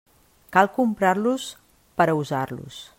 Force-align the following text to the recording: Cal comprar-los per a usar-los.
Cal 0.55 0.69
comprar-los 0.77 1.47
per 2.01 2.09
a 2.09 2.17
usar-los. 2.25 2.83